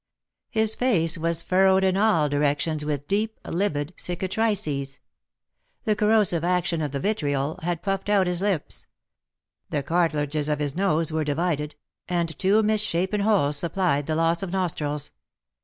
His 0.49 0.73
face 0.73 1.15
was 1.15 1.43
furrowed 1.43 1.83
in 1.83 1.95
all 1.95 2.27
directions 2.27 2.83
with 2.83 3.07
deep, 3.07 3.39
livid 3.45 3.93
cicatrices; 3.97 4.97
the 5.83 5.95
corrosive 5.95 6.43
action 6.43 6.81
of 6.81 6.91
the 6.91 6.99
vitriol 6.99 7.59
had 7.61 7.83
puffed 7.83 8.09
out 8.09 8.25
his 8.25 8.41
lips; 8.41 8.87
the 9.69 9.83
cartilages 9.83 10.49
of 10.49 10.57
his 10.57 10.75
nose 10.75 11.11
were 11.11 11.23
divided, 11.23 11.75
and 12.09 12.35
two 12.39 12.63
misshapen 12.63 13.21
holes 13.21 13.57
supplied 13.57 14.07
the 14.07 14.15
loss 14.15 14.41
of 14.41 14.51
nostrils. 14.51 15.11